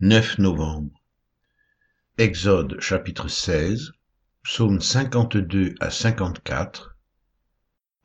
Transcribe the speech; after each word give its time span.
9 0.00 0.38
novembre. 0.38 0.92
Exode 2.18 2.78
chapitre 2.78 3.26
16, 3.26 3.90
psaume 4.44 4.80
52 4.80 5.74
à 5.80 5.90
54, 5.90 6.96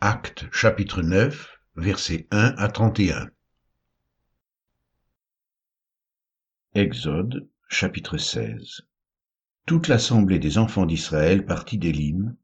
Actes 0.01 0.45
chapitre 0.51 1.03
9, 1.03 1.55
versets 1.75 2.27
1 2.31 2.55
à 2.57 2.67
31. 2.67 3.29
Exode 6.73 7.47
chapitre 7.69 8.17
16. 8.17 8.87
Toute 9.67 9.87
l'assemblée 9.87 10.39
des 10.39 10.57
enfants 10.57 10.87
d'Israël 10.87 11.45
partit 11.45 11.77
d'Élim, 11.77 12.35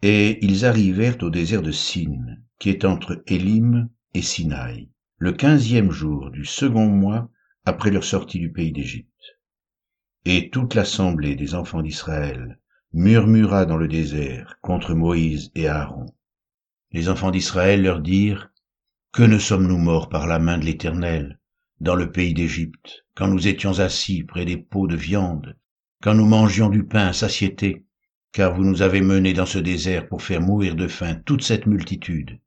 et 0.00 0.42
ils 0.42 0.64
arrivèrent 0.64 1.22
au 1.22 1.28
désert 1.28 1.60
de 1.60 1.70
Sin, 1.70 2.38
qui 2.58 2.70
est 2.70 2.86
entre 2.86 3.22
Élim 3.26 3.90
et 4.14 4.22
Sinaï, 4.22 4.88
le 5.18 5.32
quinzième 5.32 5.90
jour 5.90 6.30
du 6.30 6.46
second 6.46 6.86
mois 6.88 7.30
après 7.68 7.90
leur 7.90 8.04
sortie 8.04 8.38
du 8.38 8.50
pays 8.50 8.72
d'Égypte. 8.72 9.38
Et 10.24 10.48
toute 10.48 10.74
l'assemblée 10.74 11.36
des 11.36 11.54
enfants 11.54 11.82
d'Israël 11.82 12.58
murmura 12.94 13.66
dans 13.66 13.76
le 13.76 13.88
désert 13.88 14.58
contre 14.62 14.94
Moïse 14.94 15.50
et 15.54 15.68
Aaron. 15.68 16.06
Les 16.92 17.10
enfants 17.10 17.30
d'Israël 17.30 17.82
leur 17.82 18.00
dirent, 18.00 18.50
Que 19.12 19.22
ne 19.22 19.38
sommes-nous 19.38 19.76
morts 19.76 20.08
par 20.08 20.26
la 20.26 20.38
main 20.38 20.56
de 20.56 20.64
l'Éternel 20.64 21.38
dans 21.80 21.94
le 21.94 22.10
pays 22.10 22.32
d'Égypte, 22.32 23.04
quand 23.14 23.28
nous 23.28 23.46
étions 23.46 23.78
assis 23.80 24.24
près 24.24 24.46
des 24.46 24.56
pots 24.56 24.86
de 24.86 24.96
viande, 24.96 25.56
quand 26.02 26.14
nous 26.14 26.26
mangions 26.26 26.70
du 26.70 26.84
pain 26.84 27.08
à 27.08 27.12
satiété, 27.12 27.84
car 28.32 28.54
vous 28.54 28.64
nous 28.64 28.80
avez 28.80 29.02
menés 29.02 29.34
dans 29.34 29.46
ce 29.46 29.58
désert 29.58 30.08
pour 30.08 30.22
faire 30.22 30.40
mourir 30.40 30.74
de 30.74 30.88
faim 30.88 31.16
toute 31.26 31.42
cette 31.42 31.66
multitude? 31.66 32.40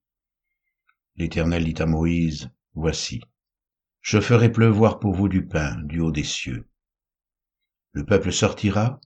L'Éternel 1.16 1.64
dit 1.64 1.80
à 1.80 1.86
Moïse, 1.86 2.50
Voici, 2.74 3.22
je 4.02 4.20
ferai 4.20 4.52
pleuvoir 4.52 5.00
pour 5.00 5.14
vous 5.14 5.30
du 5.30 5.46
pain 5.46 5.78
du 5.84 6.00
haut 6.00 6.12
des 6.12 6.24
cieux. 6.24 6.68
Le 7.92 8.04
peuple 8.04 8.32
sortira 8.32 9.00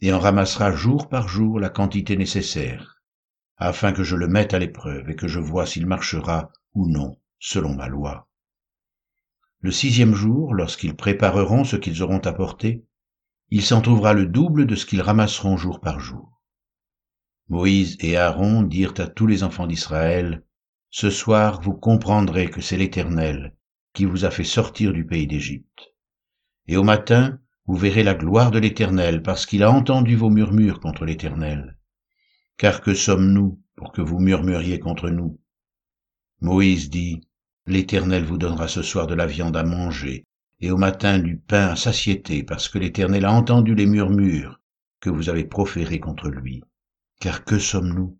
et 0.00 0.12
en 0.12 0.18
ramassera 0.18 0.72
jour 0.72 1.08
par 1.08 1.26
jour 1.26 1.58
la 1.58 1.70
quantité 1.70 2.16
nécessaire, 2.16 3.02
afin 3.56 3.92
que 3.92 4.04
je 4.04 4.14
le 4.14 4.28
mette 4.28 4.52
à 4.52 4.58
l'épreuve 4.58 5.08
et 5.08 5.16
que 5.16 5.26
je 5.26 5.40
vois 5.40 5.64
s'il 5.64 5.86
marchera 5.86 6.52
ou 6.74 6.86
non 6.86 7.18
selon 7.38 7.74
ma 7.74 7.88
loi. 7.88 8.28
Le 9.60 9.70
sixième 9.70 10.14
jour, 10.14 10.54
lorsqu'ils 10.54 10.96
prépareront 10.96 11.64
ce 11.64 11.76
qu'ils 11.76 12.02
auront 12.02 12.18
apporté, 12.18 12.84
il 13.48 13.62
s'en 13.62 13.80
trouvera 13.80 14.12
le 14.12 14.26
double 14.26 14.66
de 14.66 14.74
ce 14.74 14.84
qu'ils 14.86 15.02
ramasseront 15.02 15.56
jour 15.56 15.80
par 15.80 15.98
jour. 15.98 16.42
Moïse 17.48 17.96
et 18.00 18.16
Aaron 18.16 18.62
dirent 18.62 18.94
à 18.98 19.06
tous 19.06 19.26
les 19.26 19.44
enfants 19.44 19.66
d'Israël, 19.66 20.44
Ce 20.90 21.10
soir 21.10 21.60
vous 21.62 21.74
comprendrez 21.74 22.50
que 22.50 22.60
c'est 22.60 22.76
l'Éternel 22.76 23.56
qui 23.92 24.04
vous 24.04 24.24
a 24.24 24.30
fait 24.30 24.44
sortir 24.44 24.92
du 24.92 25.04
pays 25.04 25.26
d'Égypte. 25.26 25.94
Et 26.66 26.76
au 26.76 26.82
matin, 26.82 27.38
vous 27.66 27.76
verrez 27.76 28.02
la 28.02 28.14
gloire 28.14 28.50
de 28.50 28.58
l'Éternel, 28.58 29.22
parce 29.22 29.46
qu'il 29.46 29.62
a 29.62 29.70
entendu 29.70 30.16
vos 30.16 30.30
murmures 30.30 30.80
contre 30.80 31.04
l'Éternel. 31.04 31.78
Car 32.56 32.80
que 32.80 32.94
sommes-nous 32.94 33.60
pour 33.76 33.92
que 33.92 34.02
vous 34.02 34.18
murmuriez 34.18 34.78
contre 34.78 35.10
nous? 35.10 35.40
Moïse 36.40 36.90
dit, 36.90 37.20
L'Éternel 37.66 38.24
vous 38.24 38.38
donnera 38.38 38.66
ce 38.66 38.82
soir 38.82 39.06
de 39.06 39.14
la 39.14 39.26
viande 39.26 39.56
à 39.56 39.62
manger, 39.62 40.26
et 40.60 40.70
au 40.70 40.76
matin 40.76 41.18
du 41.18 41.38
pain 41.38 41.68
à 41.68 41.76
satiété, 41.76 42.42
parce 42.42 42.68
que 42.68 42.78
l'Éternel 42.78 43.24
a 43.24 43.32
entendu 43.32 43.74
les 43.74 43.86
murmures 43.86 44.60
que 45.00 45.10
vous 45.10 45.28
avez 45.28 45.44
proférés 45.44 46.00
contre 46.00 46.28
lui. 46.28 46.62
Car 47.20 47.44
que 47.44 47.58
sommes-nous? 47.58 48.18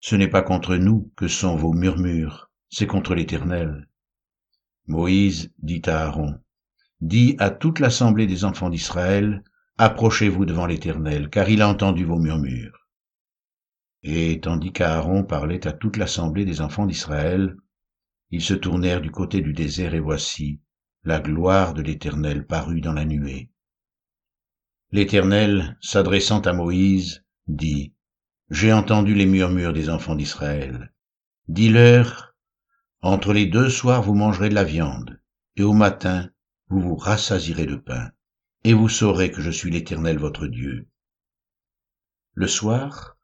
Ce 0.00 0.16
n'est 0.16 0.28
pas 0.28 0.42
contre 0.42 0.76
nous 0.76 1.10
que 1.16 1.28
sont 1.28 1.56
vos 1.56 1.72
murmures, 1.72 2.50
c'est 2.68 2.86
contre 2.86 3.14
l'Éternel. 3.14 3.88
Moïse 4.88 5.52
dit 5.58 5.82
à 5.84 6.06
Aaron, 6.06 6.40
Dis 7.00 7.36
à 7.38 7.50
toute 7.50 7.78
l'assemblée 7.78 8.26
des 8.26 8.44
enfants 8.44 8.70
d'Israël, 8.70 9.44
Approchez-vous 9.76 10.44
devant 10.44 10.66
l'Éternel, 10.66 11.30
car 11.30 11.48
il 11.48 11.62
a 11.62 11.68
entendu 11.68 12.04
vos 12.04 12.18
murmures. 12.18 12.88
Et 14.02 14.40
tandis 14.40 14.72
qu'Aaron 14.72 15.24
parlait 15.24 15.66
à 15.68 15.72
toute 15.72 15.98
l'assemblée 15.98 16.44
des 16.44 16.60
enfants 16.60 16.86
d'Israël, 16.86 17.56
ils 18.30 18.42
se 18.42 18.54
tournèrent 18.54 19.00
du 19.00 19.10
côté 19.10 19.40
du 19.40 19.52
désert, 19.52 19.94
et 19.94 20.00
voici, 20.00 20.60
la 21.04 21.20
gloire 21.20 21.74
de 21.74 21.82
l'Éternel 21.82 22.46
parut 22.46 22.80
dans 22.80 22.92
la 22.92 23.04
nuée. 23.04 23.50
L'Éternel, 24.90 25.76
s'adressant 25.80 26.40
à 26.40 26.52
Moïse, 26.54 27.24
dit, 27.46 27.92
J'ai 28.50 28.72
entendu 28.72 29.14
les 29.14 29.26
murmures 29.26 29.74
des 29.74 29.90
enfants 29.90 30.16
d'Israël. 30.16 30.92
Dis-leur, 31.46 32.27
entre 33.00 33.32
les 33.32 33.46
deux 33.46 33.70
soirs 33.70 34.02
vous 34.02 34.14
mangerez 34.14 34.48
de 34.48 34.54
la 34.54 34.64
viande, 34.64 35.20
et 35.56 35.62
au 35.62 35.72
matin 35.72 36.30
vous 36.68 36.80
vous 36.80 36.96
rassasirez 36.96 37.66
de 37.66 37.76
pain, 37.76 38.10
et 38.64 38.74
vous 38.74 38.88
saurez 38.88 39.30
que 39.30 39.40
je 39.40 39.50
suis 39.50 39.70
l'Éternel 39.70 40.18
votre 40.18 40.46
Dieu. 40.46 40.88
Le 42.34 42.46
soir, 42.46 43.16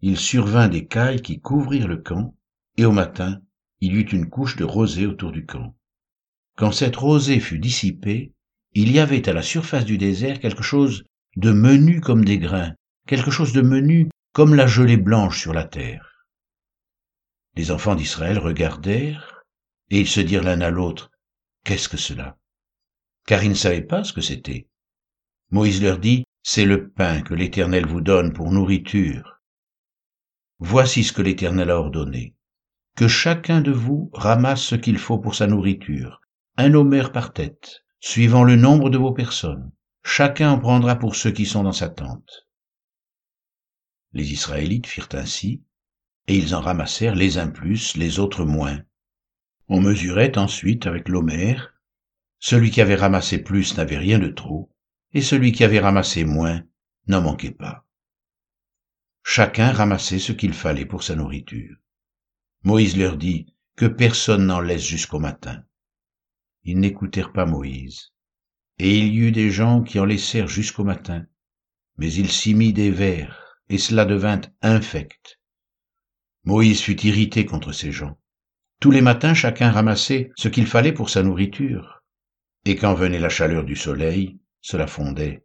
il 0.00 0.16
survint 0.18 0.68
des 0.68 0.86
cailles 0.86 1.22
qui 1.22 1.40
couvrirent 1.40 1.88
le 1.88 1.96
camp, 1.96 2.36
et 2.76 2.84
au 2.84 2.92
matin, 2.92 3.40
il 3.80 3.94
y 3.94 3.96
eut 3.96 4.08
une 4.08 4.28
couche 4.28 4.56
de 4.56 4.64
rosée 4.64 5.06
autour 5.06 5.32
du 5.32 5.46
camp. 5.46 5.74
Quand 6.56 6.72
cette 6.72 6.96
rosée 6.96 7.40
fut 7.40 7.58
dissipée, 7.58 8.32
il 8.72 8.92
y 8.92 8.98
avait 8.98 9.28
à 9.28 9.32
la 9.32 9.42
surface 9.42 9.84
du 9.84 9.98
désert 9.98 10.40
quelque 10.40 10.62
chose 10.62 11.04
de 11.36 11.50
menu 11.50 12.00
comme 12.00 12.24
des 12.24 12.38
grains, 12.38 12.74
quelque 13.06 13.30
chose 13.30 13.52
de 13.52 13.60
menu 13.60 14.08
comme 14.32 14.54
la 14.54 14.66
gelée 14.66 14.96
blanche 14.96 15.40
sur 15.40 15.52
la 15.52 15.64
terre. 15.64 16.13
Les 17.56 17.70
enfants 17.70 17.94
d'Israël 17.94 18.38
regardèrent, 18.38 19.44
et 19.90 20.00
ils 20.00 20.08
se 20.08 20.20
dirent 20.20 20.42
l'un 20.42 20.60
à 20.60 20.70
l'autre, 20.70 21.10
Qu'est-ce 21.64 21.88
que 21.88 21.96
cela? 21.96 22.36
Car 23.26 23.42
ils 23.42 23.50
ne 23.50 23.54
savaient 23.54 23.80
pas 23.80 24.04
ce 24.04 24.12
que 24.12 24.20
c'était. 24.20 24.68
Moïse 25.50 25.82
leur 25.82 25.98
dit, 25.98 26.24
C'est 26.42 26.66
le 26.66 26.90
pain 26.90 27.22
que 27.22 27.32
l'Éternel 27.32 27.86
vous 27.86 28.02
donne 28.02 28.34
pour 28.34 28.50
nourriture. 28.52 29.40
Voici 30.58 31.04
ce 31.04 31.12
que 31.12 31.22
l'Éternel 31.22 31.70
a 31.70 31.78
ordonné. 31.78 32.34
Que 32.96 33.08
chacun 33.08 33.60
de 33.60 33.72
vous 33.72 34.10
ramasse 34.12 34.62
ce 34.62 34.74
qu'il 34.74 34.98
faut 34.98 35.18
pour 35.18 35.34
sa 35.34 35.46
nourriture, 35.46 36.20
un 36.56 36.74
homère 36.74 37.12
par 37.12 37.32
tête, 37.32 37.82
suivant 37.98 38.44
le 38.44 38.56
nombre 38.56 38.90
de 38.90 38.98
vos 38.98 39.12
personnes. 39.12 39.72
Chacun 40.04 40.50
en 40.50 40.58
prendra 40.58 40.96
pour 40.96 41.16
ceux 41.16 41.30
qui 41.30 41.46
sont 41.46 41.62
dans 41.62 41.72
sa 41.72 41.88
tente. 41.88 42.46
Les 44.12 44.32
Israélites 44.32 44.86
firent 44.86 45.08
ainsi, 45.12 45.62
et 46.26 46.36
ils 46.36 46.54
en 46.54 46.60
ramassèrent 46.60 47.14
les 47.14 47.38
uns 47.38 47.48
plus, 47.48 47.96
les 47.96 48.18
autres 48.18 48.44
moins. 48.44 48.82
On 49.68 49.80
mesurait 49.80 50.36
ensuite 50.38 50.86
avec 50.86 51.08
l'homère. 51.08 51.74
Celui 52.38 52.70
qui 52.70 52.80
avait 52.80 52.94
ramassé 52.94 53.38
plus 53.38 53.76
n'avait 53.76 53.98
rien 53.98 54.18
de 54.18 54.28
trop, 54.28 54.70
et 55.12 55.22
celui 55.22 55.52
qui 55.52 55.64
avait 55.64 55.80
ramassé 55.80 56.24
moins 56.24 56.62
n'en 57.06 57.22
manquait 57.22 57.50
pas. 57.50 57.86
Chacun 59.22 59.72
ramassait 59.72 60.18
ce 60.18 60.32
qu'il 60.32 60.52
fallait 60.52 60.84
pour 60.84 61.02
sa 61.02 61.14
nourriture. 61.14 61.76
Moïse 62.62 62.96
leur 62.96 63.16
dit, 63.16 63.54
que 63.76 63.86
personne 63.86 64.46
n'en 64.46 64.60
laisse 64.60 64.84
jusqu'au 64.84 65.18
matin. 65.18 65.64
Ils 66.62 66.78
n'écoutèrent 66.78 67.32
pas 67.32 67.46
Moïse. 67.46 68.12
Et 68.78 68.98
il 68.98 69.12
y 69.12 69.18
eut 69.18 69.32
des 69.32 69.50
gens 69.50 69.82
qui 69.82 69.98
en 69.98 70.04
laissèrent 70.04 70.48
jusqu'au 70.48 70.84
matin, 70.84 71.26
mais 71.96 72.12
il 72.12 72.30
s'y 72.30 72.54
mit 72.54 72.72
des 72.72 72.90
vers, 72.90 73.58
et 73.68 73.78
cela 73.78 74.04
devint 74.04 74.40
infect. 74.62 75.40
Moïse 76.44 76.80
fut 76.82 77.00
irrité 77.06 77.46
contre 77.46 77.72
ces 77.72 77.90
gens. 77.90 78.18
Tous 78.80 78.90
les 78.90 79.00
matins 79.00 79.34
chacun 79.34 79.70
ramassait 79.70 80.30
ce 80.36 80.48
qu'il 80.48 80.66
fallait 80.66 80.92
pour 80.92 81.08
sa 81.08 81.22
nourriture, 81.22 82.02
et 82.66 82.76
quand 82.76 82.94
venait 82.94 83.18
la 83.18 83.30
chaleur 83.30 83.64
du 83.64 83.76
soleil, 83.76 84.38
cela 84.60 84.86
fondait. 84.86 85.44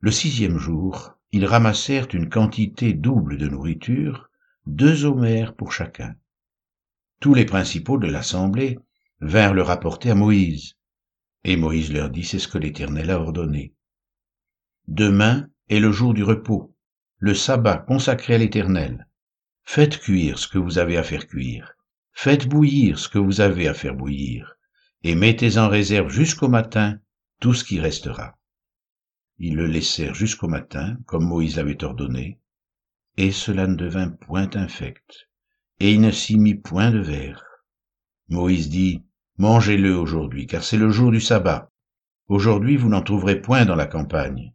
Le 0.00 0.10
sixième 0.10 0.58
jour, 0.58 1.14
ils 1.32 1.46
ramassèrent 1.46 2.08
une 2.12 2.28
quantité 2.28 2.92
double 2.92 3.38
de 3.38 3.48
nourriture, 3.48 4.30
deux 4.66 5.04
homères 5.04 5.54
pour 5.54 5.72
chacun. 5.72 6.14
Tous 7.20 7.34
les 7.34 7.44
principaux 7.44 7.98
de 7.98 8.06
l'assemblée 8.06 8.78
vinrent 9.20 9.54
le 9.54 9.62
rapporter 9.62 10.10
à 10.10 10.14
Moïse. 10.14 10.76
Et 11.44 11.56
Moïse 11.56 11.92
leur 11.92 12.10
dit, 12.10 12.24
c'est 12.24 12.38
ce 12.38 12.48
que 12.48 12.58
l'Éternel 12.58 13.10
a 13.10 13.20
ordonné. 13.20 13.74
Demain 14.88 15.48
est 15.68 15.80
le 15.80 15.92
jour 15.92 16.14
du 16.14 16.22
repos, 16.22 16.74
le 17.18 17.34
sabbat 17.34 17.78
consacré 17.78 18.34
à 18.34 18.38
l'Éternel. 18.38 19.06
Faites 19.72 20.00
cuire 20.00 20.36
ce 20.36 20.48
que 20.48 20.58
vous 20.58 20.78
avez 20.78 20.96
à 20.96 21.04
faire 21.04 21.28
cuire. 21.28 21.74
Faites 22.12 22.48
bouillir 22.48 22.98
ce 22.98 23.08
que 23.08 23.20
vous 23.20 23.40
avez 23.40 23.68
à 23.68 23.72
faire 23.72 23.94
bouillir. 23.94 24.56
Et 25.04 25.14
mettez 25.14 25.58
en 25.58 25.68
réserve 25.68 26.10
jusqu'au 26.10 26.48
matin 26.48 26.98
tout 27.38 27.54
ce 27.54 27.62
qui 27.62 27.78
restera. 27.78 28.36
Ils 29.38 29.54
le 29.54 29.66
laissèrent 29.66 30.16
jusqu'au 30.16 30.48
matin, 30.48 30.96
comme 31.06 31.24
Moïse 31.24 31.54
l'avait 31.54 31.84
ordonné, 31.84 32.40
et 33.16 33.30
cela 33.30 33.68
ne 33.68 33.76
devint 33.76 34.08
point 34.08 34.50
infect, 34.56 35.28
et 35.78 35.92
il 35.92 36.00
ne 36.00 36.10
s'y 36.10 36.36
mit 36.36 36.56
point 36.56 36.90
de 36.90 36.98
verre. 36.98 37.44
Moïse 38.28 38.70
dit, 38.70 39.04
Mangez-le 39.38 39.96
aujourd'hui, 39.96 40.48
car 40.48 40.64
c'est 40.64 40.78
le 40.78 40.90
jour 40.90 41.12
du 41.12 41.20
sabbat. 41.20 41.70
Aujourd'hui 42.26 42.76
vous 42.76 42.88
n'en 42.88 43.02
trouverez 43.02 43.40
point 43.40 43.66
dans 43.66 43.76
la 43.76 43.86
campagne. 43.86 44.52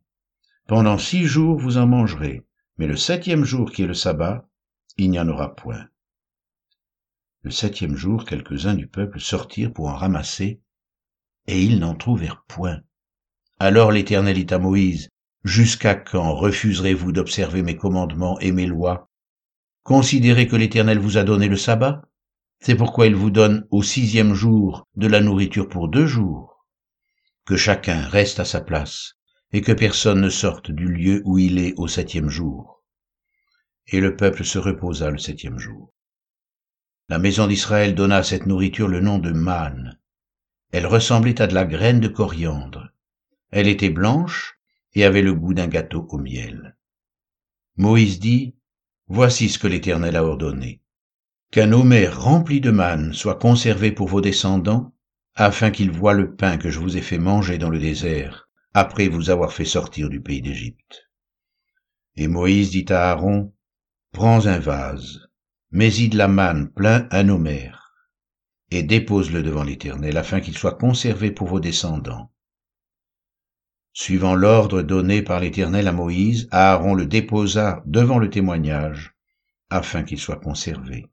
Pendant 0.68 0.98
six 0.98 1.24
jours 1.24 1.58
vous 1.58 1.78
en 1.78 1.88
mangerez, 1.88 2.46
mais 2.78 2.86
le 2.86 2.98
septième 2.98 3.46
jour 3.46 3.72
qui 3.72 3.84
est 3.84 3.88
le 3.88 3.94
sabbat, 3.94 4.46
il 4.98 5.10
n'y 5.10 5.20
en 5.20 5.28
aura 5.28 5.56
point. 5.56 5.88
Le 7.44 7.52
septième 7.52 7.96
jour, 7.96 8.26
quelques-uns 8.26 8.74
du 8.74 8.88
peuple 8.88 9.20
sortirent 9.20 9.74
pour 9.74 9.88
en 9.88 9.96
ramasser, 9.96 10.62
et 11.48 11.62
ils 11.62 11.80
n'en 11.80 11.94
trouvèrent 11.94 12.44
point. 12.48 12.82
Alors 13.60 13.92
l'Éternel 13.92 14.44
dit 14.44 14.54
à 14.54 14.58
Moïse, 14.58 15.10
Jusqu'à 15.46 15.94
quand 15.94 16.34
refuserez-vous 16.34 17.12
d'observer 17.12 17.62
mes 17.62 17.78
commandements 17.78 18.40
et 18.40 18.52
mes 18.52 18.66
lois? 18.66 19.12
Considérez 19.84 20.48
que 20.48 20.56
l'Éternel 20.56 20.98
vous 20.98 21.18
a 21.18 21.24
donné 21.24 21.48
le 21.48 21.56
sabbat? 21.56 22.02
C'est 22.62 22.76
pourquoi 22.76 23.06
il 23.06 23.14
vous 23.14 23.30
donne 23.30 23.68
au 23.70 23.84
sixième 23.84 24.34
jour 24.34 24.88
de 24.96 25.06
la 25.06 25.22
nourriture 25.22 25.70
pour 25.70 25.88
deux 25.88 26.08
jours. 26.08 26.66
Que 27.46 27.58
chacun 27.58 28.08
reste 28.08 28.40
à 28.40 28.46
sa 28.46 28.60
place, 28.60 29.14
et 29.52 29.62
que 29.62 29.72
personne 29.72 30.22
ne 30.22 30.30
sorte 30.30 30.72
du 30.72 30.88
lieu 30.88 31.22
où 31.26 31.38
il 31.38 31.60
est 31.60 31.76
au 31.78 31.88
septième 31.88 32.30
jour. 32.30 32.75
Et 33.88 34.00
le 34.00 34.16
peuple 34.16 34.44
se 34.44 34.58
reposa 34.58 35.12
le 35.12 35.18
septième 35.18 35.60
jour. 35.60 35.94
La 37.08 37.20
maison 37.20 37.48
d'Israël 37.48 37.94
donna 37.94 38.18
à 38.18 38.24
cette 38.24 38.48
nourriture 38.48 38.88
le 38.88 39.00
nom 39.00 39.20
de 39.20 39.32
manne. 39.32 40.00
Elle 40.72 40.88
ressemblait 40.88 41.42
à 41.42 41.48
de 41.48 41.54
la 41.54 41.66
graine 41.66 42.00
de 42.00 42.08
coriandre. 42.08 42.90
Elle 43.52 43.68
était 43.68 43.92
blanche 43.92 44.60
et 44.94 45.06
avait 45.06 45.22
le 45.22 45.34
goût 45.34 45.54
d'un 45.54 45.68
gâteau 45.68 46.08
au 46.10 46.18
miel. 46.18 46.76
Moïse 47.78 48.20
dit, 48.20 48.56
Voici 49.08 49.50
ce 49.50 49.60
que 49.60 49.68
l'Éternel 49.68 50.16
a 50.16 50.24
ordonné. 50.24 50.82
Qu'un 51.52 51.72
homère 51.74 52.20
rempli 52.20 52.60
de 52.60 52.72
manne 52.72 53.14
soit 53.14 53.38
conservé 53.38 53.92
pour 53.92 54.08
vos 54.08 54.22
descendants, 54.22 54.96
afin 55.36 55.70
qu'ils 55.70 55.92
voient 55.92 56.14
le 56.14 56.36
pain 56.36 56.58
que 56.58 56.72
je 56.72 56.80
vous 56.80 56.98
ai 56.98 57.02
fait 57.02 57.20
manger 57.20 57.60
dans 57.60 57.70
le 57.70 57.78
désert, 57.78 58.50
après 58.74 59.10
vous 59.10 59.30
avoir 59.30 59.54
fait 59.54 59.66
sortir 59.66 60.10
du 60.10 60.22
pays 60.22 60.42
d'Égypte. 60.42 61.10
Et 62.16 62.28
Moïse 62.28 62.72
dit 62.72 62.86
à 62.90 63.12
Aaron, 63.12 63.54
Prends 64.16 64.48
un 64.48 64.60
vase, 64.60 65.28
mets-y 65.72 66.08
de 66.08 66.18
la 66.18 66.30
manne 66.30 66.70
plein 66.70 67.06
un 67.12 67.28
homère, 67.28 67.92
et 68.72 68.82
dépose-le 68.82 69.44
devant 69.44 69.66
l'Éternel, 69.66 70.16
afin 70.16 70.40
qu'il 70.40 70.58
soit 70.58 70.78
conservé 70.78 71.32
pour 71.32 71.50
vos 71.50 71.60
descendants. 71.60 72.32
Suivant 73.92 74.34
l'ordre 74.34 74.84
donné 74.84 75.22
par 75.22 75.42
l'Éternel 75.42 75.90
à 75.90 75.92
Moïse, 75.92 76.48
Aaron 76.52 76.94
le 76.94 77.08
déposa 77.08 77.84
devant 77.86 78.18
le 78.18 78.30
témoignage, 78.30 79.18
afin 79.70 80.04
qu'il 80.04 80.18
soit 80.18 80.40
conservé. 80.40 81.12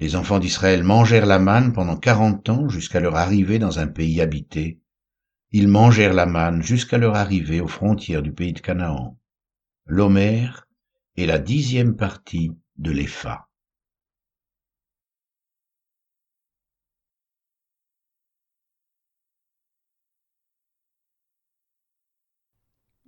Les 0.00 0.16
enfants 0.16 0.40
d'Israël 0.40 0.82
mangèrent 0.82 1.26
la 1.26 1.38
manne 1.38 1.72
pendant 1.72 1.96
quarante 1.96 2.48
ans 2.48 2.68
jusqu'à 2.68 2.98
leur 2.98 3.14
arrivée 3.14 3.60
dans 3.60 3.78
un 3.78 3.86
pays 3.86 4.20
habité. 4.20 4.80
Ils 5.52 5.68
mangèrent 5.68 6.12
la 6.12 6.26
manne 6.26 6.60
jusqu'à 6.60 6.98
leur 6.98 7.14
arrivée 7.14 7.60
aux 7.60 7.68
frontières 7.68 8.22
du 8.22 8.32
pays 8.32 8.52
de 8.52 8.58
Canaan. 8.58 9.16
L'Homère 9.86 10.66
est 11.16 11.26
la 11.26 11.38
dixième 11.38 11.94
partie 11.94 12.52
de 12.76 12.90
l'Épha. 12.90 13.48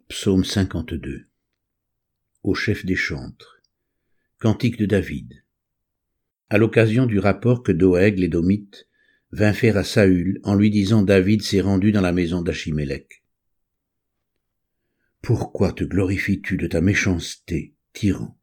Psaume 0.09 0.45
52 0.45 1.27
Au 2.43 2.55
chef 2.55 2.85
des 2.85 2.95
chantres 2.95 3.63
Cantique 4.39 4.77
de 4.77 4.85
David 4.85 5.43
À 6.51 6.59
l'occasion 6.59 7.07
du 7.07 7.19
rapport 7.19 7.63
que 7.63 7.73
Doeg 7.73 8.19
l'édomite 8.19 8.87
vint 9.33 9.55
faire 9.55 9.79
à 9.79 9.83
Saül 9.83 10.41
en 10.45 10.55
lui 10.55 10.71
disant 10.71 11.03
David 11.03 11.41
s'est 11.41 11.63
rendu 11.63 11.91
dans 11.91 12.03
la 12.03 12.13
maison 12.13 12.43
d'Achimélec. 12.43 13.25
Pourquoi 15.23 15.73
te 15.73 15.85
glorifies-tu 15.85 16.59
de 16.59 16.67
ta 16.67 16.83
méchanceté, 16.83 17.74
tyran 17.95 18.37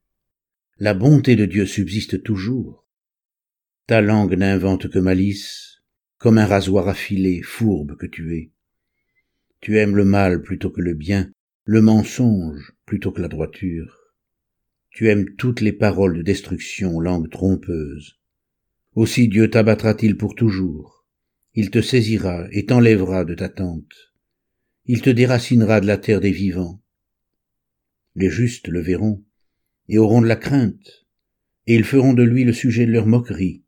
La 0.79 0.93
bonté 0.93 1.35
de 1.35 1.45
Dieu 1.45 1.65
subsiste 1.65 2.23
toujours. 2.23 2.87
Ta 3.85 4.01
langue 4.01 4.35
n'invente 4.35 4.89
que 4.89 4.97
malice, 4.97 5.83
comme 6.17 6.37
un 6.37 6.45
rasoir 6.45 6.87
affilé, 6.87 7.41
fourbe 7.41 7.97
que 7.97 8.07
tu 8.07 8.35
es. 8.37 8.51
Tu 9.59 9.77
aimes 9.77 9.95
le 9.95 10.05
mal 10.05 10.41
plutôt 10.41 10.71
que 10.71 10.81
le 10.81 10.93
bien, 10.93 11.31
le 11.65 11.81
mensonge 11.81 12.71
plutôt 12.85 13.11
que 13.11 13.21
la 13.21 13.27
droiture. 13.27 13.97
Tu 14.89 15.09
aimes 15.09 15.35
toutes 15.35 15.61
les 15.61 15.73
paroles 15.73 16.17
de 16.17 16.21
destruction, 16.21 16.99
langue 16.99 17.29
trompeuse. 17.29 18.19
Aussi 18.95 19.27
Dieu 19.27 19.49
t'abattra-t-il 19.49 20.15
pour 20.15 20.35
toujours. 20.35 21.05
Il 21.55 21.71
te 21.71 21.81
saisira 21.81 22.47
et 22.51 22.65
t'enlèvera 22.65 23.25
de 23.25 23.35
ta 23.35 23.49
tente. 23.49 24.13
Il 24.85 25.01
te 25.01 25.09
déracinera 25.09 25.81
de 25.81 25.87
la 25.87 25.97
terre 25.97 26.21
des 26.21 26.31
vivants. 26.31 26.81
Les 28.15 28.29
justes 28.29 28.69
le 28.69 28.79
verront 28.79 29.23
et 29.91 29.97
auront 29.97 30.21
de 30.21 30.27
la 30.27 30.37
crainte, 30.37 31.05
et 31.67 31.75
ils 31.75 31.83
feront 31.83 32.13
de 32.13 32.23
lui 32.23 32.45
le 32.45 32.53
sujet 32.53 32.85
de 32.85 32.93
leur 32.93 33.07
moquerie. 33.07 33.65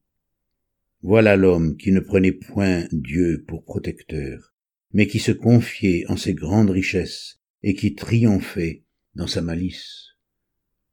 Voilà 1.02 1.36
l'homme 1.36 1.76
qui 1.76 1.92
ne 1.92 2.00
prenait 2.00 2.32
point 2.32 2.88
Dieu 2.94 3.44
pour 3.46 3.66
protecteur, 3.66 4.54
mais 4.94 5.06
qui 5.06 5.20
se 5.20 5.34
confiait 5.34 6.06
en 6.08 6.16
ses 6.16 6.34
grandes 6.34 6.70
richesses 6.70 7.42
et 7.62 7.76
qui 7.76 7.94
triomphait 7.94 8.86
dans 9.16 9.28
sa 9.28 9.42
malice. 9.42 10.12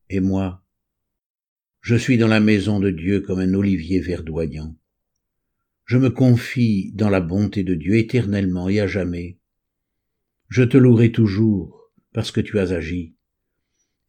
Et 0.09 0.19
moi, 0.19 0.65
je 1.81 1.94
suis 1.94 2.19
dans 2.19 2.27
la 2.27 2.41
maison 2.41 2.81
de 2.81 2.91
Dieu 2.91 3.21
comme 3.21 3.38
un 3.38 3.55
olivier 3.55 4.00
verdoyant. 4.00 4.77
Je 5.85 5.97
me 5.97 6.11
confie 6.11 6.91
dans 6.94 7.09
la 7.09 7.21
bonté 7.21 7.62
de 7.62 7.77
Dieu 7.77 7.94
éternellement 7.94 8.69
et 8.69 8.81
à 8.81 8.88
jamais. 8.88 9.38
Je 10.49 10.65
te 10.65 10.77
louerai 10.77 11.12
toujours 11.12 11.93
parce 12.12 12.32
que 12.32 12.41
tu 12.41 12.59
as 12.59 12.73
agi, 12.73 13.15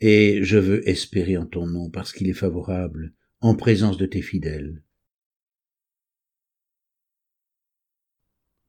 et 0.02 0.44
je 0.44 0.58
veux 0.58 0.88
espérer 0.90 1.38
en 1.38 1.46
ton 1.46 1.66
nom 1.68 1.90
parce 1.90 2.12
qu'il 2.12 2.28
est 2.28 2.34
favorable 2.34 3.14
en 3.40 3.56
présence 3.56 3.98
de 3.98 4.06
tes 4.06 4.22
fidèles. 4.22 4.84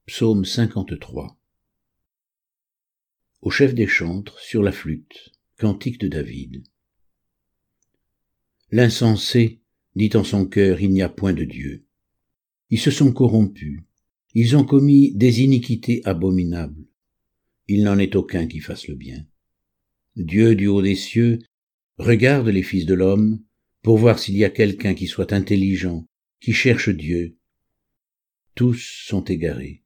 Psaume 0.06 0.44
53 0.44 1.36
au 3.42 3.50
chef 3.50 3.74
des 3.74 3.88
chantres 3.88 4.38
sur 4.38 4.62
la 4.62 4.70
flûte, 4.70 5.32
cantique 5.58 5.98
de 5.98 6.06
David. 6.06 6.62
L'insensé 8.70 9.60
dit 9.96 10.10
en 10.14 10.22
son 10.22 10.46
cœur 10.46 10.80
il 10.80 10.90
n'y 10.90 11.02
a 11.02 11.08
point 11.08 11.32
de 11.32 11.44
Dieu. 11.44 11.84
Ils 12.70 12.78
se 12.78 12.92
sont 12.92 13.12
corrompus, 13.12 13.82
ils 14.34 14.56
ont 14.56 14.64
commis 14.64 15.12
des 15.14 15.42
iniquités 15.42 16.00
abominables. 16.04 16.86
Il 17.66 17.82
n'en 17.82 17.98
est 17.98 18.14
aucun 18.14 18.46
qui 18.46 18.60
fasse 18.60 18.86
le 18.86 18.94
bien. 18.94 19.26
Dieu 20.16 20.54
du 20.54 20.66
haut 20.66 20.82
des 20.82 20.96
cieux 20.96 21.38
regarde 21.98 22.48
les 22.48 22.62
fils 22.62 22.86
de 22.86 22.94
l'homme 22.94 23.42
pour 23.82 23.98
voir 23.98 24.18
s'il 24.18 24.36
y 24.36 24.44
a 24.44 24.50
quelqu'un 24.50 24.94
qui 24.94 25.06
soit 25.06 25.32
intelligent, 25.32 26.06
qui 26.40 26.52
cherche 26.52 26.88
Dieu. 26.88 27.36
Tous 28.54 29.04
sont 29.06 29.24
égarés. 29.24 29.82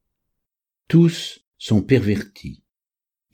Tous 0.88 1.44
sont 1.58 1.82
pervertis 1.82 2.62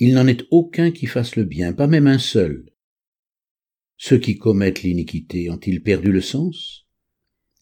il 0.05 0.14
n'en 0.14 0.26
est 0.26 0.45
aucun 0.50 0.90
qui 0.90 1.07
fasse 1.07 1.37
le 1.37 1.45
bien, 1.45 1.73
pas 1.73 1.87
même 1.87 2.09
un 2.09 2.19
seul. 2.19 2.73
Ceux 3.97 4.19
qui 4.19 4.37
commettent 4.37 4.83
l'iniquité 4.83 5.49
ont-ils 5.49 5.81
perdu 5.81 6.11
le 6.11 6.21
sens? 6.21 6.88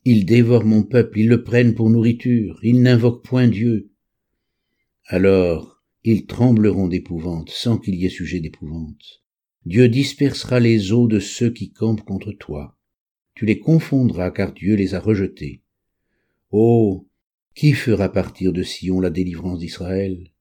Ils 0.06 0.24
dévorent 0.24 0.64
mon 0.64 0.82
peuple, 0.82 1.18
ils 1.18 1.28
le 1.28 1.42
prennent 1.44 1.74
pour 1.74 1.90
nourriture, 1.90 2.58
ils 2.62 2.80
n'invoquent 2.80 3.22
point 3.22 3.46
Dieu. 3.46 3.90
Alors 5.04 5.79
ils 6.04 6.26
trembleront 6.26 6.88
d'épouvante 6.88 7.50
sans 7.50 7.78
qu'il 7.78 7.94
y 7.94 8.06
ait 8.06 8.10
sujet 8.10 8.40
d'épouvante. 8.40 9.22
Dieu 9.66 9.88
dispersera 9.88 10.58
les 10.58 10.92
eaux 10.92 11.06
de 11.06 11.20
ceux 11.20 11.50
qui 11.50 11.72
campent 11.72 12.04
contre 12.04 12.32
toi. 12.32 12.78
Tu 13.34 13.44
les 13.44 13.58
confondras 13.58 14.30
car 14.30 14.52
Dieu 14.52 14.74
les 14.74 14.94
a 14.94 15.00
rejetés. 15.00 15.62
Oh, 16.50 17.06
qui 17.54 17.72
fera 17.72 18.10
partir 18.10 18.52
de 18.52 18.62
Sion 18.62 19.00
la 19.00 19.10
délivrance 19.10 19.58
d'Israël? 19.58 20.32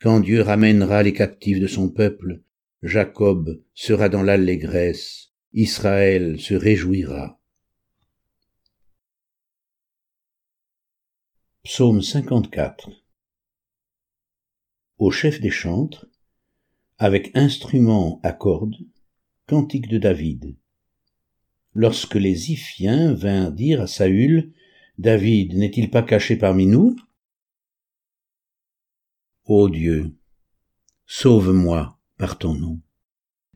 Quand 0.00 0.20
Dieu 0.20 0.42
ramènera 0.42 1.02
les 1.02 1.12
captifs 1.12 1.60
de 1.60 1.66
son 1.66 1.88
peuple, 1.88 2.42
Jacob 2.82 3.60
sera 3.74 4.08
dans 4.08 4.22
l'allégresse, 4.22 5.32
Israël 5.52 6.38
se 6.38 6.54
réjouira. 6.54 7.40
Psaume 11.64 12.02
54 12.02 13.07
Au 14.98 15.12
chef 15.12 15.40
des 15.40 15.50
chantres, 15.50 16.06
avec 16.98 17.30
instruments 17.34 18.20
à 18.24 18.32
cordes, 18.32 18.76
cantique 19.46 19.88
de 19.88 19.98
David. 19.98 20.56
Lorsque 21.72 22.16
les 22.16 22.50
Iphiens 22.50 23.14
vinrent 23.14 23.52
dire 23.52 23.80
à 23.80 23.86
Saül, 23.86 24.52
David 24.98 25.54
n'est-il 25.54 25.90
pas 25.90 26.02
caché 26.02 26.36
parmi 26.36 26.66
nous 26.66 26.96
Ô 29.44 29.68
Dieu, 29.68 30.16
sauve-moi 31.06 31.98
par 32.16 32.36
ton 32.36 32.54
nom, 32.54 32.80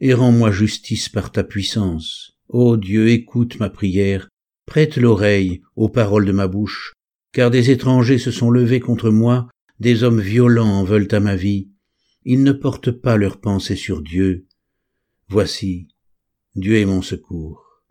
et 0.00 0.14
rends-moi 0.14 0.52
justice 0.52 1.08
par 1.08 1.32
ta 1.32 1.42
puissance. 1.42 2.38
Ô 2.48 2.76
Dieu, 2.76 3.08
écoute 3.10 3.58
ma 3.58 3.68
prière, 3.68 4.28
prête 4.64 4.96
l'oreille 4.96 5.62
aux 5.74 5.88
paroles 5.88 6.24
de 6.24 6.32
ma 6.32 6.46
bouche, 6.46 6.92
car 7.32 7.50
des 7.50 7.70
étrangers 7.70 8.18
se 8.18 8.30
sont 8.30 8.50
levés 8.50 8.78
contre 8.78 9.10
moi, 9.10 9.48
des 9.82 10.04
hommes 10.04 10.20
violents 10.20 10.84
veulent 10.84 11.08
à 11.10 11.18
ma 11.18 11.34
vie. 11.34 11.68
Ils 12.24 12.44
ne 12.44 12.52
portent 12.52 12.92
pas 12.92 13.16
leurs 13.16 13.40
pensées 13.40 13.74
sur 13.74 14.00
Dieu. 14.00 14.46
Voici, 15.28 15.88
Dieu 16.54 16.76
est 16.76 16.84
mon 16.84 17.02
secours. 17.02 17.82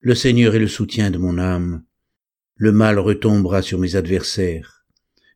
Le 0.00 0.14
Seigneur 0.14 0.54
est 0.54 0.58
le 0.58 0.68
soutien 0.68 1.10
de 1.10 1.16
mon 1.16 1.38
âme. 1.38 1.84
Le 2.54 2.70
mal 2.70 2.98
retombera 2.98 3.62
sur 3.62 3.78
mes 3.78 3.96
adversaires. 3.96 4.84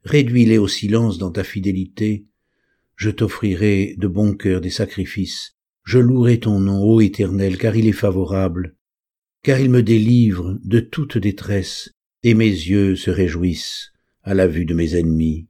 réduis-les 0.04 0.58
au 0.58 0.68
silence 0.68 1.16
dans 1.16 1.30
ta 1.30 1.44
fidélité. 1.44 2.26
Je 2.94 3.08
t'offrirai 3.08 3.94
de 3.96 4.06
bon 4.06 4.34
cœur 4.34 4.60
des 4.60 4.68
sacrifices, 4.68 5.56
je 5.82 5.98
louerai 5.98 6.40
ton 6.40 6.60
nom, 6.60 6.82
ô 6.82 7.00
Éternel, 7.00 7.56
car 7.56 7.74
il 7.74 7.86
est 7.86 7.92
favorable, 7.92 8.76
car 9.42 9.60
il 9.60 9.70
me 9.70 9.82
délivre 9.82 10.58
de 10.62 10.80
toute 10.80 11.16
détresse, 11.16 11.90
et 12.22 12.34
mes 12.34 12.44
yeux 12.44 12.96
se 12.96 13.10
réjouissent 13.10 13.92
à 14.22 14.34
la 14.34 14.46
vue 14.46 14.66
de 14.66 14.74
mes 14.74 14.94
ennemis. 14.94 15.48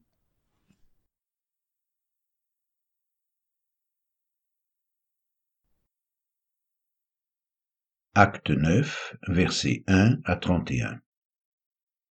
Acte 8.15 8.51
9, 8.51 9.17
versets 9.29 9.85
1 9.87 10.19
à 10.27 10.37
31. 10.37 11.01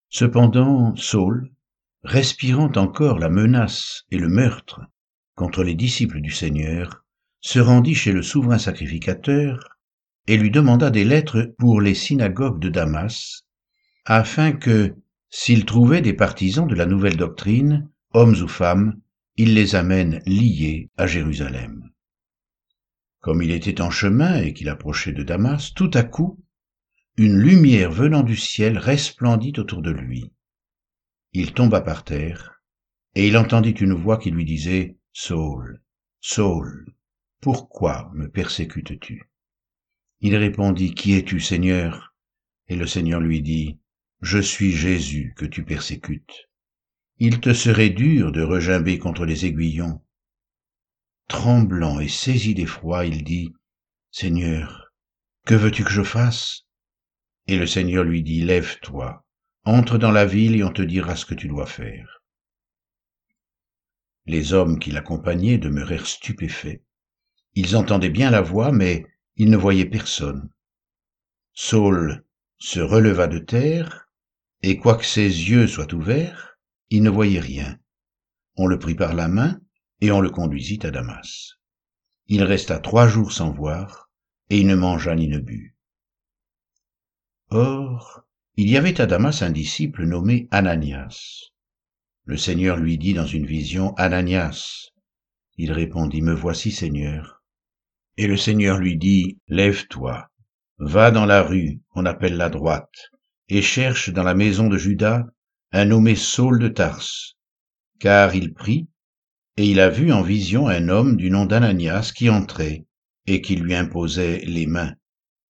Cependant, 0.10 0.96
Saul, 0.96 1.52
respirant 2.02 2.72
encore 2.76 3.20
la 3.20 3.30
menace 3.30 4.06
et 4.10 4.18
le 4.18 4.28
meurtre 4.28 4.82
contre 5.36 5.64
les 5.64 5.76
disciples 5.76 6.20
du 6.20 6.32
Seigneur, 6.32 7.06
se 7.40 7.60
rendit 7.60 7.94
chez 7.94 8.14
le 8.14 8.24
souverain 8.24 8.58
sacrificateur 8.58 9.78
et 10.26 10.38
lui 10.38 10.50
demanda 10.50 10.90
des 10.90 11.04
lettres 11.04 11.54
pour 11.60 11.82
les 11.82 11.94
synagogues 11.94 12.60
de 12.60 12.70
Damas, 12.70 13.44
afin 14.06 14.54
que, 14.54 14.96
s'il 15.30 15.66
trouvait 15.66 16.02
des 16.02 16.14
partisans 16.14 16.66
de 16.66 16.74
la 16.74 16.88
nouvelle 16.88 17.18
doctrine, 17.18 17.92
hommes 18.12 18.42
ou 18.42 18.48
femmes, 18.48 19.00
il 19.38 19.54
les 19.54 19.76
amène 19.76 20.24
liés 20.26 20.90
à 20.98 21.06
Jérusalem. 21.06 21.91
Comme 23.22 23.42
il 23.42 23.52
était 23.52 23.82
en 23.82 23.92
chemin 23.92 24.42
et 24.42 24.54
qu'il 24.54 24.68
approchait 24.68 25.14
de 25.14 25.24
Damas, 25.24 25.74
tout 25.74 25.92
à 25.94 26.04
coup, 26.04 26.44
une 27.18 27.38
lumière 27.38 27.92
venant 27.92 28.24
du 28.24 28.36
ciel 28.36 28.78
resplendit 28.78 29.54
autour 29.58 29.82
de 29.82 29.92
lui. 29.92 30.34
Il 31.34 31.54
tomba 31.54 31.82
par 31.82 32.04
terre, 32.04 32.62
et 33.16 33.28
il 33.28 33.38
entendit 33.38 33.72
une 33.72 33.94
voix 33.94 34.18
qui 34.18 34.32
lui 34.32 34.44
disait, 34.44 34.98
Saul, 35.14 35.82
Saul, 36.20 36.94
pourquoi 37.42 38.12
me 38.14 38.28
persécutes-tu? 38.28 39.30
Il 40.22 40.36
répondit, 40.36 40.94
Qui 40.94 41.14
es-tu, 41.14 41.40
Seigneur? 41.40 42.16
Et 42.68 42.76
le 42.76 42.88
Seigneur 42.88 43.20
lui 43.20 43.42
dit, 43.42 43.80
Je 44.22 44.40
suis 44.40 44.72
Jésus 44.72 45.34
que 45.36 45.46
tu 45.46 45.64
persécutes. 45.64 46.50
Il 47.18 47.40
te 47.40 47.54
serait 47.54 47.90
dur 47.90 48.32
de 48.32 48.42
regimber 48.42 48.98
contre 48.98 49.26
les 49.26 49.46
aiguillons. 49.46 50.02
Tremblant 51.32 52.02
et 52.02 52.10
saisi 52.10 52.54
d'effroi, 52.54 53.06
il 53.06 53.24
dit, 53.24 53.54
Seigneur, 54.12 54.92
que 55.46 55.56
veux-tu 55.56 55.86
que 55.86 55.90
je 55.90 56.04
fasse? 56.04 56.64
Et 57.48 57.58
le 57.58 57.66
Seigneur 57.66 58.04
lui 58.04 58.22
dit, 58.22 58.42
Lève-toi, 58.42 59.26
entre 59.64 59.98
dans 59.98 60.12
la 60.12 60.26
ville 60.26 60.58
et 60.58 60.64
on 60.66 60.74
te 60.74 60.82
dira 60.82 61.16
ce 61.16 61.26
que 61.26 61.34
tu 61.34 61.48
dois 61.48 61.66
faire. 61.66 62.22
Les 64.26 64.52
hommes 64.52 64.78
qui 64.78 64.92
l'accompagnaient 64.92 65.58
demeurèrent 65.58 66.06
stupéfaits. 66.06 66.84
Ils 67.56 67.78
entendaient 67.78 68.10
bien 68.10 68.30
la 68.30 68.42
voix, 68.42 68.74
mais 68.74 69.06
ils 69.38 69.50
ne 69.50 69.58
voyaient 69.58 69.86
personne. 69.86 70.50
Saul 71.54 72.26
se 72.58 72.82
releva 72.82 73.28
de 73.28 73.40
terre, 73.40 74.10
et 74.64 74.78
quoique 74.78 75.06
ses 75.06 75.24
yeux 75.24 75.68
soient 75.68 75.94
ouverts, 75.94 76.58
il 76.90 77.04
ne 77.04 77.10
voyait 77.10 77.40
rien. 77.40 77.80
On 78.58 78.68
le 78.68 78.78
prit 78.78 78.96
par 78.96 79.14
la 79.14 79.30
main, 79.30 79.62
et 80.02 80.12
on 80.12 80.20
le 80.20 80.30
conduisit 80.30 80.80
à 80.84 80.92
Damas. 80.92 81.58
Il 82.28 82.44
resta 82.44 82.80
trois 82.80 83.08
jours 83.08 83.32
sans 83.32 83.52
voir, 83.52 84.10
et 84.50 84.60
il 84.60 84.68
ne 84.68 84.76
mangea 84.76 85.16
ni 85.16 85.28
ne 85.28 85.40
but. 85.40 85.76
Or, 87.52 88.24
il 88.58 88.70
y 88.70 88.78
avait 88.78 89.00
à 89.00 89.06
Damas 89.06 89.42
un 89.44 89.52
disciple 89.52 90.06
nommé 90.06 90.48
Ananias. 90.52 91.50
Le 92.26 92.38
Seigneur 92.38 92.78
lui 92.78 92.98
dit 92.98 93.14
dans 93.14 93.26
une 93.26 93.46
vision, 93.46 93.94
Ananias. 93.96 94.90
Il 95.58 95.72
répondit, 95.72 96.22
Me 96.22 96.34
voici, 96.34 96.72
Seigneur. 96.72 97.44
Et 98.18 98.28
le 98.28 98.38
Seigneur 98.38 98.78
lui 98.78 98.98
dit, 98.98 99.40
Lève-toi, 99.48 100.30
va 100.80 101.12
dans 101.12 101.26
la 101.26 101.44
rue, 101.44 101.82
on 101.94 102.06
appelle 102.06 102.38
la 102.38 102.50
droite, 102.50 103.12
et 103.50 103.62
cherche 103.62 104.10
dans 104.10 104.24
la 104.24 104.34
maison 104.34 104.68
de 104.68 104.78
Judas 104.78 105.26
un 105.72 105.86
nommé 105.86 106.16
Saul 106.16 106.60
de 106.60 106.68
Tarse, 106.68 107.36
car 108.00 108.34
il 108.36 108.54
prie 108.54 108.88
et 109.58 109.70
il 109.70 109.80
a 109.80 109.90
vu 109.90 110.12
en 110.12 110.22
vision 110.22 110.68
un 110.68 110.88
homme 110.90 111.18
du 111.18 111.30
nom 111.30 111.46
d'Ananias 111.46 112.14
qui 112.16 112.30
entrait 112.30 112.86
et 113.28 113.42
qui 113.42 113.56
lui 113.56 113.76
imposait 113.76 114.40
les 114.46 114.66
mains, 114.66 114.96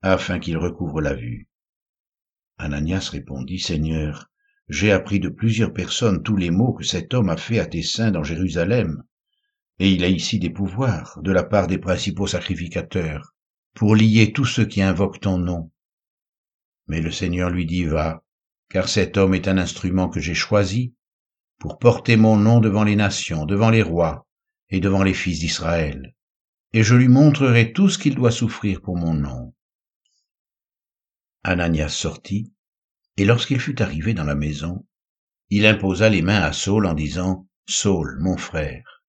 afin 0.02 0.38
qu'il 0.38 0.56
recouvre 0.56 1.00
la 1.00 1.14
vue. 1.14 1.48
Ananias 2.58 3.10
répondit, 3.12 3.58
Seigneur, 3.58 4.30
j'ai 4.68 4.92
appris 4.92 5.20
de 5.20 5.28
plusieurs 5.28 5.72
personnes 5.72 6.22
tous 6.22 6.36
les 6.36 6.50
maux 6.50 6.72
que 6.72 6.84
cet 6.84 7.14
homme 7.14 7.28
a 7.28 7.36
fait 7.36 7.58
à 7.58 7.66
tes 7.66 7.82
saints 7.82 8.10
dans 8.10 8.22
Jérusalem, 8.22 9.02
et 9.78 9.90
il 9.90 10.04
a 10.04 10.08
ici 10.08 10.38
des 10.38 10.50
pouvoirs 10.50 11.18
de 11.22 11.32
la 11.32 11.42
part 11.42 11.66
des 11.66 11.78
principaux 11.78 12.26
sacrificateurs, 12.26 13.34
pour 13.74 13.94
lier 13.94 14.32
tous 14.32 14.44
ceux 14.44 14.66
qui 14.66 14.82
invoquent 14.82 15.20
ton 15.20 15.38
nom. 15.38 15.70
Mais 16.86 17.00
le 17.00 17.10
Seigneur 17.10 17.50
lui 17.50 17.66
dit, 17.66 17.84
Va, 17.84 18.24
car 18.68 18.88
cet 18.88 19.16
homme 19.16 19.34
est 19.34 19.48
un 19.48 19.58
instrument 19.58 20.08
que 20.08 20.20
j'ai 20.20 20.34
choisi 20.34 20.94
pour 21.60 21.78
porter 21.78 22.16
mon 22.16 22.36
nom 22.36 22.58
devant 22.58 22.84
les 22.84 22.96
nations, 22.96 23.44
devant 23.44 23.70
les 23.70 23.82
rois 23.82 24.26
et 24.70 24.80
devant 24.80 25.02
les 25.02 25.14
fils 25.14 25.40
d'Israël, 25.40 26.16
et 26.72 26.82
je 26.82 26.94
lui 26.94 27.08
montrerai 27.08 27.72
tout 27.72 27.90
ce 27.90 27.98
qu'il 27.98 28.14
doit 28.14 28.30
souffrir 28.30 28.80
pour 28.80 28.96
mon 28.96 29.12
nom. 29.12 29.54
Ananias 31.44 31.90
sortit, 31.90 32.52
et 33.18 33.26
lorsqu'il 33.26 33.60
fut 33.60 33.82
arrivé 33.82 34.14
dans 34.14 34.24
la 34.24 34.34
maison, 34.34 34.86
il 35.50 35.66
imposa 35.66 36.08
les 36.08 36.22
mains 36.22 36.40
à 36.40 36.52
Saul 36.52 36.86
en 36.86 36.94
disant, 36.94 37.46
Saul, 37.66 38.18
mon 38.20 38.38
frère, 38.38 39.02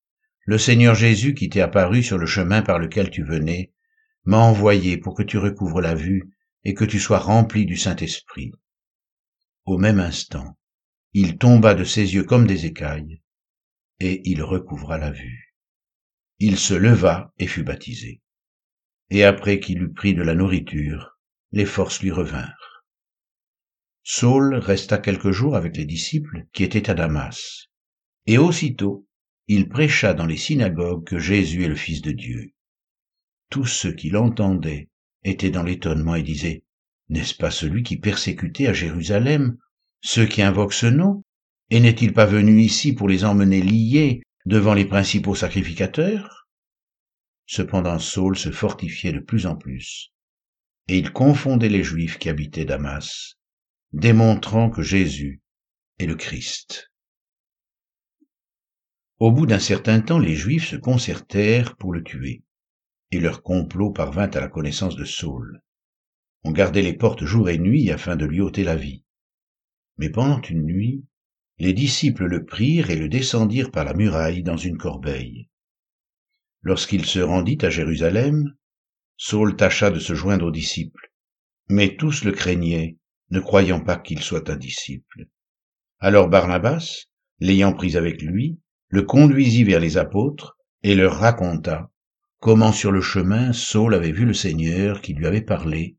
le 0.45 0.59
Seigneur 0.59 0.97
Jésus 0.97 1.35
qui 1.35 1.49
t'est 1.49 1.61
apparu 1.61 2.03
sur 2.03 2.19
le 2.19 2.27
chemin 2.27 2.63
par 2.63 2.81
lequel 2.81 3.11
tu 3.11 3.23
venais, 3.23 3.73
m'a 4.25 4.39
envoyé 4.39 4.99
pour 4.99 5.15
que 5.15 5.23
tu 5.23 5.39
recouvres 5.39 5.81
la 5.81 5.95
vue 5.95 6.33
et 6.65 6.75
que 6.75 6.85
tu 6.85 6.99
sois 6.99 7.19
rempli 7.19 7.65
du 7.65 7.77
Saint-Esprit. 7.77 8.53
Au 9.67 9.79
même 9.79 10.01
instant, 10.01 10.59
il 11.13 11.39
tomba 11.39 11.75
de 11.75 11.85
ses 11.85 12.15
yeux 12.15 12.25
comme 12.25 12.47
des 12.47 12.67
écailles, 12.67 13.21
et 13.99 14.23
il 14.25 14.43
recouvra 14.43 14.97
la 14.97 15.11
vue. 15.11 15.57
Il 16.39 16.57
se 16.57 16.75
leva 16.75 17.35
et 17.39 17.47
fut 17.47 17.65
baptisé. 17.65 18.23
Et 19.11 19.25
après 19.25 19.61
qu'il 19.61 19.83
eut 19.83 19.93
pris 19.93 20.15
de 20.15 20.23
la 20.23 20.35
nourriture, 20.35 21.19
les 21.53 21.67
forces 21.67 22.01
lui 22.01 22.13
revinrent. 22.13 22.85
Saul 24.03 24.55
resta 24.55 24.99
quelques 24.99 25.33
jours 25.33 25.57
avec 25.57 25.77
les 25.77 25.85
disciples 25.85 26.47
qui 26.53 26.63
étaient 26.63 26.89
à 26.89 26.95
Damas, 26.95 27.67
et 28.27 28.39
aussitôt 28.39 29.07
il 29.49 29.69
prêcha 29.69 30.15
dans 30.15 30.27
les 30.27 30.37
synagogues 30.37 31.05
que 31.05 31.19
Jésus 31.19 31.65
est 31.65 31.69
le 31.69 31.75
Fils 31.75 32.03
de 32.03 32.13
Dieu. 32.13 32.55
Tous 33.51 33.67
ceux 33.67 33.93
qui 33.93 34.11
l'entendaient 34.11 34.89
étaient 35.25 35.51
dans 35.51 35.65
l'étonnement 35.65 36.15
et 36.15 36.23
disaient, 36.23 36.63
N'est-ce 37.09 37.35
pas 37.35 37.51
celui 37.51 37.83
qui 37.83 37.99
persécutait 37.99 38.69
à 38.69 38.73
Jérusalem 38.73 39.59
ceux 40.03 40.27
qui 40.27 40.43
invoquent 40.43 40.73
ce 40.73 40.87
nom, 40.87 41.23
et 41.71 41.81
n'est-il 41.81 42.13
pas 42.13 42.27
venu 42.27 42.61
ici 42.61 42.93
pour 42.93 43.09
les 43.09 43.25
emmener 43.25 43.63
liés 43.63 44.23
devant 44.47 44.75
les 44.75 44.85
principaux 44.85 45.35
sacrificateurs? 45.35 46.49
Cependant 47.47 47.99
Saul 47.99 48.37
se 48.37 48.51
fortifiait 48.51 49.13
de 49.13 49.21
plus 49.21 49.47
en 49.47 49.57
plus, 49.57 50.13
et 50.89 50.99
il 50.99 51.13
confondait 51.13 51.69
les 51.69 51.85
Juifs 51.85 52.19
qui 52.19 52.29
habitaient 52.29 52.65
Damas, 52.65 53.35
démontrant 53.93 54.71
que 54.71 54.83
Jésus 54.83 55.41
est 55.99 56.07
le 56.07 56.15
Christ. 56.17 56.91
Au 59.19 59.31
bout 59.31 59.47
d'un 59.47 59.59
certain 59.59 60.01
temps, 60.01 60.19
les 60.19 60.35
Juifs 60.35 60.69
se 60.69 60.77
concertèrent 60.77 61.77
pour 61.77 61.93
le 61.93 62.03
tuer, 62.03 62.43
et 63.11 63.21
leur 63.21 63.43
complot 63.43 63.91
parvint 63.91 64.31
à 64.31 64.41
la 64.41 64.49
connaissance 64.49 64.97
de 64.97 65.05
Saul. 65.05 65.61
On 66.43 66.53
gardait 66.53 66.83
les 66.83 66.97
portes 66.97 67.25
jour 67.25 67.51
et 67.51 67.59
nuit 67.59 67.91
afin 67.91 68.17
de 68.17 68.25
lui 68.25 68.41
ôter 68.41 68.65
la 68.65 68.77
vie. 68.77 69.05
Mais 70.01 70.09
pendant 70.09 70.41
une 70.41 70.63
nuit, 70.63 71.05
les 71.59 71.75
disciples 71.75 72.25
le 72.25 72.47
prirent 72.47 72.89
et 72.89 72.97
le 72.97 73.11
descendirent 73.11 73.71
par 73.71 73.85
la 73.85 73.93
muraille 73.93 74.43
dans 74.43 74.57
une 74.57 74.79
corbeille. 74.79 75.51
Lorsqu'il 76.63 77.05
se 77.05 77.19
rendit 77.19 77.59
à 77.61 77.69
Jérusalem, 77.69 78.57
Saul 79.19 79.57
tâcha 79.57 79.91
de 79.91 79.99
se 79.99 80.15
joindre 80.15 80.47
aux 80.47 80.51
disciples, 80.51 81.13
mais 81.69 81.97
tous 81.97 82.25
le 82.25 82.33
craignaient, 82.33 82.97
ne 83.29 83.41
croyant 83.41 83.81
pas 83.81 83.99
qu'il 83.99 84.23
soit 84.23 84.49
un 84.49 84.57
disciple. 84.57 85.29
Alors 85.99 86.31
Barnabas, 86.31 87.05
l'ayant 87.39 87.75
pris 87.75 87.99
avec 87.99 88.23
lui, 88.23 88.59
le 88.89 89.03
conduisit 89.03 89.65
vers 89.65 89.81
les 89.81 89.99
apôtres 89.99 90.57
et 90.83 90.95
leur 90.95 91.17
raconta 91.17 91.91
comment 92.39 92.73
sur 92.73 92.91
le 92.91 93.03
chemin 93.03 93.53
Saul 93.53 93.93
avait 93.93 94.13
vu 94.13 94.25
le 94.25 94.33
Seigneur 94.33 95.03
qui 95.03 95.13
lui 95.13 95.27
avait 95.27 95.43
parlé, 95.43 95.99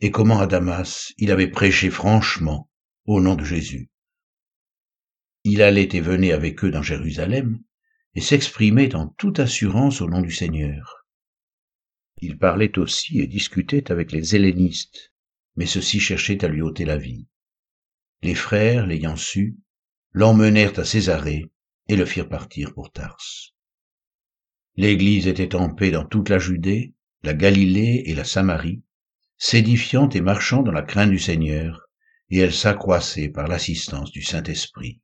et 0.00 0.10
comment 0.10 0.40
à 0.40 0.46
Damas 0.46 1.14
il 1.16 1.32
avait 1.32 1.50
prêché 1.50 1.88
franchement 1.88 2.68
au 3.06 3.20
nom 3.20 3.34
de 3.34 3.44
Jésus. 3.44 3.90
Il 5.44 5.60
allait 5.60 5.88
et 5.92 6.00
venait 6.00 6.32
avec 6.32 6.64
eux 6.64 6.70
dans 6.70 6.82
Jérusalem 6.82 7.60
et 8.14 8.20
s'exprimait 8.20 8.94
en 8.94 9.08
toute 9.08 9.40
assurance 9.40 10.00
au 10.00 10.08
nom 10.08 10.22
du 10.22 10.30
Seigneur. 10.30 11.04
Il 12.18 12.38
parlait 12.38 12.78
aussi 12.78 13.20
et 13.20 13.26
discutait 13.26 13.90
avec 13.90 14.12
les 14.12 14.34
hellénistes, 14.34 15.12
mais 15.56 15.66
ceux-ci 15.66 16.00
cherchaient 16.00 16.44
à 16.44 16.48
lui 16.48 16.62
ôter 16.62 16.84
la 16.84 16.96
vie. 16.96 17.26
Les 18.22 18.34
frères, 18.34 18.86
l'ayant 18.86 19.16
su, 19.16 19.58
l'emmenèrent 20.12 20.78
à 20.78 20.84
Césarée 20.84 21.50
et 21.88 21.96
le 21.96 22.06
firent 22.06 22.28
partir 22.28 22.72
pour 22.72 22.90
Tarse. 22.90 23.52
L'Église 24.76 25.26
était 25.26 25.54
en 25.54 25.74
paix 25.74 25.90
dans 25.90 26.06
toute 26.06 26.30
la 26.30 26.38
Judée, 26.38 26.94
la 27.22 27.34
Galilée 27.34 28.04
et 28.06 28.14
la 28.14 28.24
Samarie, 28.24 28.82
s'édifiant 29.36 30.08
et 30.08 30.20
marchant 30.20 30.62
dans 30.62 30.72
la 30.72 30.82
crainte 30.82 31.10
du 31.10 31.18
Seigneur, 31.18 31.83
et 32.34 32.38
elle 32.38 32.52
s'accroissait 32.52 33.28
par 33.28 33.46
l'assistance 33.46 34.10
du 34.10 34.20
Saint-Esprit. 34.20 34.98